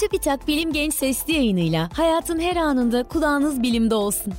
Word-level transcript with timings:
TÜBİTAK 0.00 0.48
Bilim 0.48 0.72
Genç 0.72 0.94
Sesli 0.94 1.32
yayınıyla 1.32 1.88
hayatın 1.96 2.38
her 2.38 2.56
anında 2.56 3.02
kulağınız 3.02 3.62
bilimde 3.62 3.94
olsun. 3.94 4.32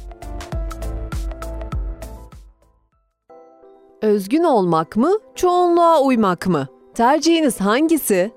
Özgün 4.01 4.43
olmak 4.43 4.95
mı, 4.95 5.11
çoğunluğa 5.35 6.01
uymak 6.01 6.48
mı? 6.48 6.67
Tercihiniz 6.93 7.61
hangisi? 7.61 8.32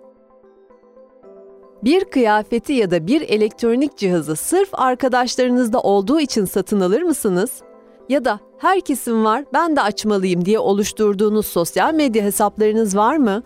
Bir 1.84 2.04
kıyafeti 2.04 2.72
ya 2.72 2.90
da 2.90 3.06
bir 3.06 3.20
elektronik 3.20 3.96
cihazı 3.96 4.36
sırf 4.36 4.68
arkadaşlarınızda 4.72 5.80
olduğu 5.80 6.20
için 6.20 6.44
satın 6.44 6.80
alır 6.80 7.02
mısınız? 7.02 7.62
Ya 8.08 8.24
da 8.24 8.40
herkesin 8.58 9.24
var 9.24 9.44
ben 9.52 9.76
de 9.76 9.82
açmalıyım 9.82 10.44
diye 10.44 10.58
oluşturduğunuz 10.58 11.46
sosyal 11.46 11.94
medya 11.94 12.24
hesaplarınız 12.24 12.96
var 12.96 13.16
mı? 13.16 13.42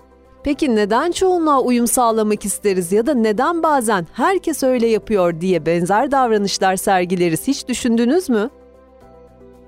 Peki 0.47 0.77
neden 0.77 1.13
çoğunluğa 1.13 1.61
uyum 1.61 1.87
sağlamak 1.87 2.45
isteriz 2.45 2.93
ya 2.93 3.07
da 3.07 3.15
neden 3.15 3.63
bazen 3.63 4.07
herkes 4.13 4.63
öyle 4.63 4.87
yapıyor 4.87 5.41
diye 5.41 5.67
benzer 5.67 6.11
davranışlar 6.11 6.77
sergileriz 6.77 7.47
hiç 7.49 7.69
düşündünüz 7.69 8.29
mü? 8.29 8.51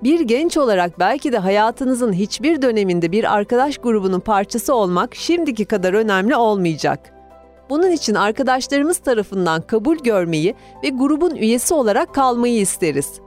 Bir 0.03 0.19
genç 0.19 0.57
olarak 0.57 0.99
belki 0.99 1.31
de 1.31 1.37
hayatınızın 1.37 2.13
hiçbir 2.13 2.61
döneminde 2.61 3.11
bir 3.11 3.33
arkadaş 3.35 3.77
grubunun 3.77 4.19
parçası 4.19 4.73
olmak 4.73 5.15
şimdiki 5.15 5.65
kadar 5.65 5.93
önemli 5.93 6.35
olmayacak. 6.35 7.13
Bunun 7.69 7.91
için 7.91 8.15
arkadaşlarımız 8.15 8.97
tarafından 8.97 9.61
kabul 9.61 9.97
görmeyi 9.97 10.55
ve 10.83 10.89
grubun 10.89 11.35
üyesi 11.35 11.73
olarak 11.73 12.15
kalmayı 12.15 12.59
isteriz. 12.59 13.19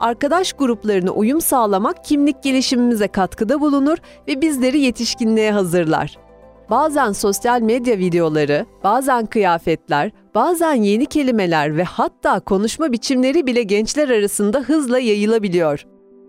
Arkadaş 0.00 0.52
gruplarına 0.52 1.10
uyum 1.10 1.40
sağlamak 1.40 2.04
kimlik 2.04 2.42
gelişimimize 2.42 3.08
katkıda 3.08 3.60
bulunur 3.60 3.98
ve 4.28 4.42
bizleri 4.42 4.80
yetişkinliğe 4.80 5.52
hazırlar. 5.52 6.29
Bazen 6.70 7.12
sosyal 7.12 7.60
medya 7.60 7.98
videoları, 7.98 8.66
bazen 8.84 9.26
kıyafetler, 9.26 10.10
bazen 10.34 10.74
yeni 10.74 11.06
kelimeler 11.06 11.76
ve 11.76 11.84
hatta 11.84 12.40
konuşma 12.40 12.92
biçimleri 12.92 13.46
bile 13.46 13.62
gençler 13.62 14.08
arasında 14.08 14.58
hızla 14.58 14.98
yayılabiliyor. 14.98 15.86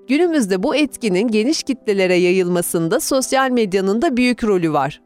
Günümüzde 0.08 0.64
bu 0.64 0.76
etkinin 0.76 1.28
geniş 1.28 1.64
kitlelere 1.64 2.16
yayılmasında 2.16 3.00
sosyal 3.00 3.52
medyanın 3.52 4.02
da 4.02 4.18
büyük 4.18 4.44
rolü 4.44 4.74
var. 4.74 5.02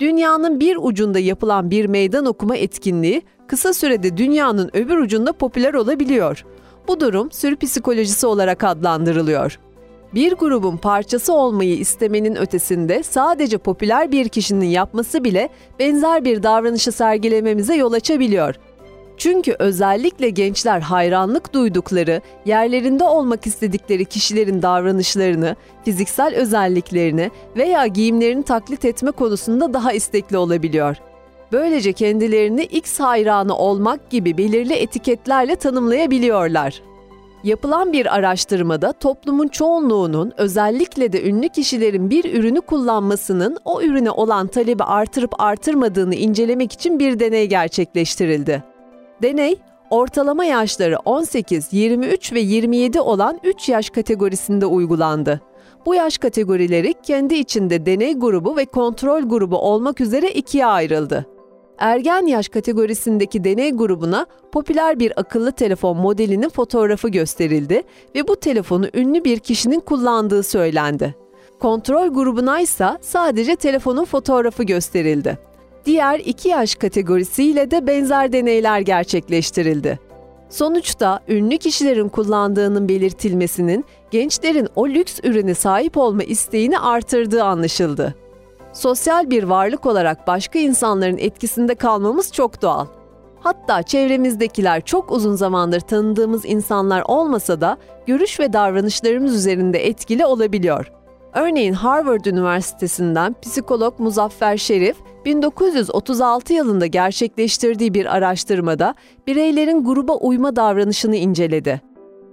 Dünyanın 0.00 0.60
bir 0.60 0.78
ucunda 0.80 1.18
yapılan 1.18 1.70
bir 1.70 1.86
meydan 1.86 2.26
okuma 2.26 2.56
etkinliği 2.56 3.22
kısa 3.48 3.72
sürede 3.72 4.16
dünyanın 4.16 4.70
öbür 4.72 4.98
ucunda 4.98 5.32
popüler 5.32 5.74
olabiliyor. 5.74 6.44
Bu 6.88 7.00
durum 7.00 7.30
sürü 7.30 7.56
psikolojisi 7.56 8.26
olarak 8.26 8.64
adlandırılıyor. 8.64 9.58
Bir 10.14 10.32
grubun 10.32 10.76
parçası 10.76 11.32
olmayı 11.32 11.76
istemenin 11.76 12.36
ötesinde 12.36 13.02
sadece 13.02 13.58
popüler 13.58 14.12
bir 14.12 14.28
kişinin 14.28 14.66
yapması 14.66 15.24
bile 15.24 15.48
benzer 15.78 16.24
bir 16.24 16.42
davranışı 16.42 16.92
sergilememize 16.92 17.74
yol 17.74 17.92
açabiliyor. 17.92 18.54
Çünkü 19.16 19.56
özellikle 19.58 20.30
gençler 20.30 20.80
hayranlık 20.80 21.54
duydukları, 21.54 22.20
yerlerinde 22.46 23.04
olmak 23.04 23.46
istedikleri 23.46 24.04
kişilerin 24.04 24.62
davranışlarını, 24.62 25.56
fiziksel 25.84 26.34
özelliklerini 26.34 27.30
veya 27.56 27.86
giyimlerini 27.86 28.42
taklit 28.42 28.84
etme 28.84 29.10
konusunda 29.10 29.74
daha 29.74 29.92
istekli 29.92 30.36
olabiliyor. 30.36 30.96
Böylece 31.52 31.92
kendilerini 31.92 32.62
X 32.64 33.00
hayranı 33.00 33.56
olmak 33.56 34.10
gibi 34.10 34.38
belirli 34.38 34.74
etiketlerle 34.74 35.56
tanımlayabiliyorlar. 35.56 36.82
Yapılan 37.44 37.92
bir 37.92 38.14
araştırmada 38.14 38.92
toplumun 38.92 39.48
çoğunluğunun 39.48 40.32
özellikle 40.36 41.12
de 41.12 41.28
ünlü 41.28 41.48
kişilerin 41.48 42.10
bir 42.10 42.34
ürünü 42.34 42.60
kullanmasının 42.60 43.56
o 43.64 43.82
ürüne 43.82 44.10
olan 44.10 44.46
talebi 44.46 44.84
artırıp 44.84 45.40
artırmadığını 45.40 46.14
incelemek 46.14 46.72
için 46.72 46.98
bir 46.98 47.18
deney 47.18 47.48
gerçekleştirildi. 47.48 48.64
Deney, 49.22 49.56
ortalama 49.90 50.44
yaşları 50.44 50.96
18, 51.04 51.72
23 51.72 52.32
ve 52.32 52.40
27 52.40 53.00
olan 53.00 53.40
3 53.44 53.68
yaş 53.68 53.90
kategorisinde 53.90 54.66
uygulandı. 54.66 55.40
Bu 55.86 55.94
yaş 55.94 56.18
kategorileri 56.18 56.94
kendi 57.02 57.34
içinde 57.34 57.86
deney 57.86 58.14
grubu 58.14 58.56
ve 58.56 58.64
kontrol 58.64 59.22
grubu 59.22 59.58
olmak 59.58 60.00
üzere 60.00 60.30
ikiye 60.30 60.66
ayrıldı. 60.66 61.26
Ergen 61.78 62.26
yaş 62.26 62.48
kategorisindeki 62.48 63.44
deney 63.44 63.72
grubuna 63.72 64.26
popüler 64.52 65.00
bir 65.00 65.20
akıllı 65.20 65.52
telefon 65.52 65.96
modelinin 65.96 66.48
fotoğrafı 66.48 67.08
gösterildi 67.08 67.82
ve 68.14 68.28
bu 68.28 68.36
telefonu 68.36 68.86
ünlü 68.94 69.24
bir 69.24 69.38
kişinin 69.38 69.80
kullandığı 69.80 70.42
söylendi. 70.42 71.14
Kontrol 71.60 72.08
grubuna 72.08 72.60
ise 72.60 72.88
sadece 73.00 73.56
telefonun 73.56 74.04
fotoğrafı 74.04 74.62
gösterildi. 74.62 75.38
Diğer 75.86 76.18
iki 76.18 76.48
yaş 76.48 76.74
kategorisiyle 76.74 77.70
de 77.70 77.86
benzer 77.86 78.32
deneyler 78.32 78.80
gerçekleştirildi. 78.80 79.98
Sonuçta 80.50 81.20
ünlü 81.28 81.58
kişilerin 81.58 82.08
kullandığının 82.08 82.88
belirtilmesinin 82.88 83.84
gençlerin 84.10 84.68
o 84.74 84.88
lüks 84.88 85.20
ürüne 85.22 85.54
sahip 85.54 85.96
olma 85.96 86.22
isteğini 86.22 86.78
artırdığı 86.78 87.44
anlaşıldı. 87.44 88.14
Sosyal 88.72 89.30
bir 89.30 89.42
varlık 89.42 89.86
olarak 89.86 90.26
başka 90.26 90.58
insanların 90.58 91.18
etkisinde 91.18 91.74
kalmamız 91.74 92.32
çok 92.32 92.62
doğal. 92.62 92.86
Hatta 93.40 93.82
çevremizdekiler 93.82 94.84
çok 94.84 95.12
uzun 95.12 95.34
zamandır 95.34 95.80
tanıdığımız 95.80 96.44
insanlar 96.44 97.02
olmasa 97.06 97.60
da 97.60 97.76
görüş 98.06 98.40
ve 98.40 98.52
davranışlarımız 98.52 99.34
üzerinde 99.34 99.86
etkili 99.86 100.26
olabiliyor. 100.26 100.92
Örneğin 101.34 101.72
Harvard 101.72 102.24
Üniversitesi'nden 102.24 103.34
psikolog 103.42 103.98
Muzaffer 103.98 104.56
Şerif, 104.56 104.96
1936 105.24 106.52
yılında 106.52 106.86
gerçekleştirdiği 106.86 107.94
bir 107.94 108.16
araştırmada 108.16 108.94
bireylerin 109.26 109.84
gruba 109.84 110.14
uyma 110.14 110.56
davranışını 110.56 111.16
inceledi. 111.16 111.91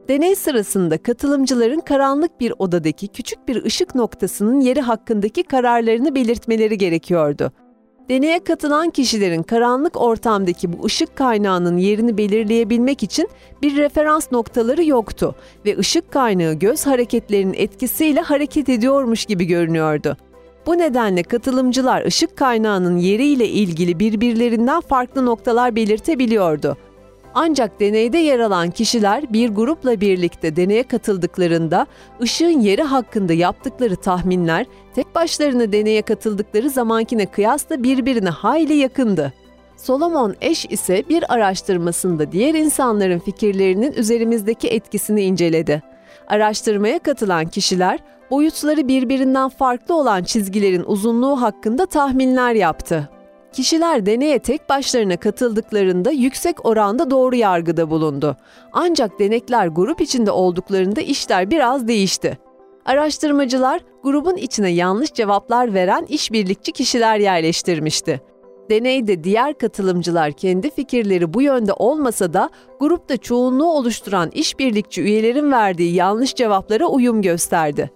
Deney 0.09 0.35
sırasında 0.35 0.97
katılımcıların 0.97 1.79
karanlık 1.79 2.39
bir 2.39 2.53
odadaki 2.59 3.07
küçük 3.07 3.47
bir 3.47 3.63
ışık 3.65 3.95
noktasının 3.95 4.61
yeri 4.61 4.81
hakkındaki 4.81 5.43
kararlarını 5.43 6.15
belirtmeleri 6.15 6.77
gerekiyordu. 6.77 7.51
Deneye 8.09 8.43
katılan 8.43 8.89
kişilerin 8.89 9.43
karanlık 9.43 10.01
ortamdaki 10.01 10.73
bu 10.73 10.85
ışık 10.85 11.15
kaynağının 11.15 11.77
yerini 11.77 12.17
belirleyebilmek 12.17 13.03
için 13.03 13.29
bir 13.61 13.77
referans 13.77 14.31
noktaları 14.31 14.83
yoktu 14.83 15.35
ve 15.65 15.77
ışık 15.77 16.11
kaynağı 16.11 16.53
göz 16.53 16.87
hareketlerinin 16.87 17.53
etkisiyle 17.53 18.21
hareket 18.21 18.69
ediyormuş 18.69 19.25
gibi 19.25 19.45
görünüyordu. 19.45 20.17
Bu 20.65 20.77
nedenle 20.77 21.23
katılımcılar 21.23 22.05
ışık 22.05 22.37
kaynağının 22.37 22.97
yeriyle 22.97 23.47
ilgili 23.47 23.99
birbirlerinden 23.99 24.81
farklı 24.81 25.25
noktalar 25.25 25.75
belirtebiliyordu. 25.75 26.77
Ancak 27.33 27.79
deneyde 27.79 28.17
yer 28.17 28.39
alan 28.39 28.71
kişiler 28.71 29.33
bir 29.33 29.49
grupla 29.49 30.01
birlikte 30.01 30.55
deneye 30.55 30.83
katıldıklarında 30.83 31.85
ışığın 32.21 32.59
yeri 32.59 32.83
hakkında 32.83 33.33
yaptıkları 33.33 33.95
tahminler 33.95 34.65
tek 34.95 35.15
başlarına 35.15 35.71
deneye 35.71 36.01
katıldıkları 36.01 36.69
zamankine 36.69 37.25
kıyasla 37.25 37.83
birbirine 37.83 38.29
hayli 38.29 38.73
yakındı. 38.73 39.33
Solomon 39.77 40.35
Eş 40.41 40.65
ise 40.65 41.03
bir 41.09 41.33
araştırmasında 41.33 42.31
diğer 42.31 42.53
insanların 42.53 43.19
fikirlerinin 43.19 43.93
üzerimizdeki 43.93 44.67
etkisini 44.67 45.21
inceledi. 45.21 45.81
Araştırmaya 46.27 46.99
katılan 46.99 47.45
kişiler 47.45 47.99
boyutları 48.31 48.87
birbirinden 48.87 49.49
farklı 49.49 49.95
olan 49.95 50.23
çizgilerin 50.23 50.83
uzunluğu 50.83 51.41
hakkında 51.41 51.85
tahminler 51.85 52.53
yaptı. 52.53 53.09
Kişiler 53.53 54.05
deneye 54.05 54.39
tek 54.39 54.69
başlarına 54.69 55.17
katıldıklarında 55.17 56.11
yüksek 56.11 56.65
oranda 56.65 57.09
doğru 57.09 57.35
yargıda 57.35 57.89
bulundu. 57.89 58.37
Ancak 58.73 59.19
denekler 59.19 59.67
grup 59.67 60.01
içinde 60.01 60.31
olduklarında 60.31 61.01
işler 61.01 61.51
biraz 61.51 61.87
değişti. 61.87 62.37
Araştırmacılar 62.85 63.81
grubun 64.03 64.35
içine 64.35 64.69
yanlış 64.69 65.13
cevaplar 65.13 65.73
veren 65.73 66.05
işbirlikçi 66.09 66.71
kişiler 66.71 67.19
yerleştirmişti. 67.19 68.21
Deneyde 68.69 69.23
diğer 69.23 69.57
katılımcılar 69.57 70.31
kendi 70.31 70.69
fikirleri 70.69 71.33
bu 71.33 71.41
yönde 71.41 71.73
olmasa 71.73 72.33
da 72.33 72.49
grupta 72.79 73.17
çoğunluğu 73.17 73.71
oluşturan 73.71 74.29
işbirlikçi 74.33 75.01
üyelerin 75.01 75.51
verdiği 75.51 75.93
yanlış 75.93 76.35
cevaplara 76.35 76.85
uyum 76.85 77.21
gösterdi. 77.21 77.91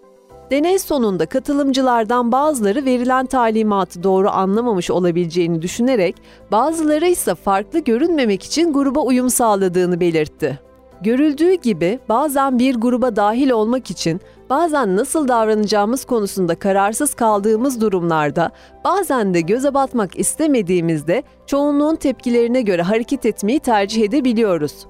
Deney 0.52 0.80
sonunda 0.80 1.26
katılımcılardan 1.26 2.32
bazıları 2.32 2.86
verilen 2.86 3.26
talimatı 3.26 4.04
doğru 4.04 4.30
anlamamış 4.30 4.92
olabileceğini 4.92 5.62
düşünerek, 5.62 6.16
bazıları 6.52 7.08
ise 7.08 7.36
farklı 7.36 7.80
görünmemek 7.80 8.44
için 8.44 8.74
gruba 8.74 9.00
uyum 9.00 9.30
sağladığını 9.30 10.00
belirtti. 10.00 10.60
Görüldüğü 11.02 11.54
gibi 11.54 12.00
bazen 12.10 12.60
bir 12.60 12.76
gruba 12.76 13.16
dahil 13.16 13.50
olmak 13.50 13.92
için, 13.92 14.22
bazen 14.50 14.96
nasıl 14.96 15.28
davranacağımız 15.28 16.06
konusunda 16.06 16.56
kararsız 16.56 17.14
kaldığımız 17.14 17.82
durumlarda, 17.82 18.52
bazen 18.86 19.34
de 19.34 19.42
göze 19.42 19.74
batmak 19.74 20.20
istemediğimizde 20.20 21.24
çoğunluğun 21.48 21.96
tepkilerine 21.96 22.62
göre 22.62 22.82
hareket 22.82 23.26
etmeyi 23.26 23.60
tercih 23.60 24.04
edebiliyoruz. 24.04 24.88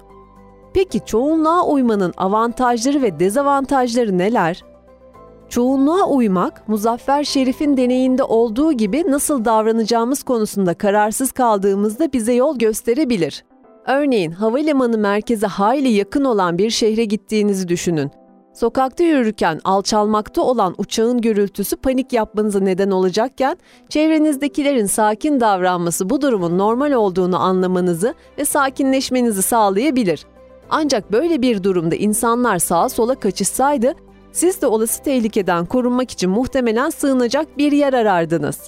Peki 0.74 1.00
çoğunluğa 1.06 1.66
uymanın 1.66 2.14
avantajları 2.16 3.02
ve 3.02 3.20
dezavantajları 3.20 4.18
neler? 4.18 4.73
Çoğunluğa 5.54 6.06
uymak, 6.08 6.68
Muzaffer 6.68 7.24
Şerif'in 7.24 7.76
deneyinde 7.76 8.22
olduğu 8.22 8.72
gibi 8.72 9.04
nasıl 9.08 9.44
davranacağımız 9.44 10.22
konusunda 10.22 10.74
kararsız 10.74 11.32
kaldığımızda 11.32 12.12
bize 12.12 12.32
yol 12.32 12.58
gösterebilir. 12.58 13.44
Örneğin 13.86 14.30
havalimanı 14.30 14.98
merkeze 14.98 15.46
hayli 15.46 15.88
yakın 15.88 16.24
olan 16.24 16.58
bir 16.58 16.70
şehre 16.70 17.04
gittiğinizi 17.04 17.68
düşünün. 17.68 18.10
Sokakta 18.54 19.04
yürürken 19.04 19.60
alçalmakta 19.64 20.42
olan 20.42 20.74
uçağın 20.78 21.20
gürültüsü 21.20 21.76
panik 21.76 22.12
yapmanıza 22.12 22.60
neden 22.60 22.90
olacakken, 22.90 23.56
çevrenizdekilerin 23.88 24.86
sakin 24.86 25.40
davranması 25.40 26.10
bu 26.10 26.20
durumun 26.20 26.58
normal 26.58 26.92
olduğunu 26.92 27.38
anlamanızı 27.38 28.14
ve 28.38 28.44
sakinleşmenizi 28.44 29.42
sağlayabilir. 29.42 30.26
Ancak 30.70 31.12
böyle 31.12 31.42
bir 31.42 31.62
durumda 31.62 31.94
insanlar 31.94 32.58
sağa 32.58 32.88
sola 32.88 33.14
kaçışsaydı, 33.14 33.94
siz 34.34 34.62
de 34.62 34.66
olası 34.66 35.02
tehlikeden 35.02 35.64
korunmak 35.64 36.10
için 36.10 36.30
muhtemelen 36.30 36.90
sığınacak 36.90 37.58
bir 37.58 37.72
yer 37.72 37.92
arardınız. 37.92 38.58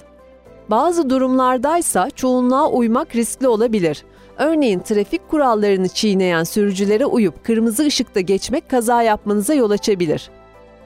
Bazı 0.69 1.09
durumlardaysa 1.09 2.09
çoğunluğa 2.09 2.69
uymak 2.69 3.15
riskli 3.15 3.47
olabilir. 3.47 4.03
Örneğin 4.37 4.79
trafik 4.79 5.29
kurallarını 5.29 5.87
çiğneyen 5.87 6.43
sürücülere 6.43 7.05
uyup 7.05 7.43
kırmızı 7.43 7.85
ışıkta 7.85 8.19
geçmek 8.19 8.69
kaza 8.69 9.01
yapmanıza 9.01 9.53
yol 9.53 9.71
açabilir. 9.71 10.29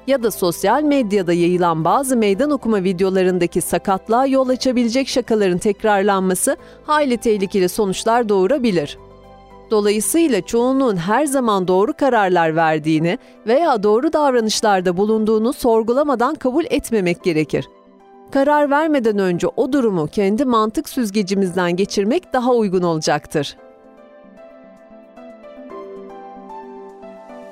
Ya 0.07 0.24
da 0.24 0.31
sosyal 0.31 0.83
medyada 0.83 1.33
yayılan 1.33 1.86
bazı 1.86 2.18
meydan 2.18 2.51
okuma 2.51 2.83
videolarındaki 2.83 3.62
sakatlığa 3.62 4.25
yol 4.25 4.50
açabilecek 4.50 5.07
şakaların 5.07 5.57
tekrarlanması 5.57 6.57
hayli 6.86 7.18
tehlikeli 7.18 7.69
sonuçlar 7.69 8.30
doğurabilir. 8.30 8.98
Dolayısıyla 9.71 10.41
çoğunluğun 10.41 10.97
her 10.97 11.25
zaman 11.25 11.68
doğru 11.68 11.94
kararlar 11.94 12.56
verdiğini 12.56 13.18
veya 13.47 13.83
doğru 13.83 14.13
davranışlarda 14.13 14.97
bulunduğunu 14.97 15.53
sorgulamadan 15.53 16.35
kabul 16.35 16.65
etmemek 16.69 17.23
gerekir. 17.23 17.68
Karar 18.31 18.69
vermeden 18.69 19.18
önce 19.18 19.47
o 19.47 19.73
durumu 19.73 20.07
kendi 20.07 20.45
mantık 20.45 20.89
süzgecimizden 20.89 21.75
geçirmek 21.75 22.33
daha 22.33 22.53
uygun 22.53 22.83
olacaktır. 22.83 23.57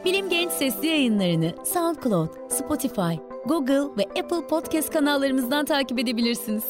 Bilim 0.06 0.30
Genç 0.30 0.52
sesli 0.52 0.88
yayınlarını 0.88 1.54
SoundCloud, 1.66 2.30
Spotify, 2.50 3.16
Google 3.46 3.84
ve 3.98 4.22
Apple 4.22 4.48
Podcast 4.48 4.90
kanallarımızdan 4.90 5.66
takip 5.66 6.00
edebilirsiniz. 6.00 6.64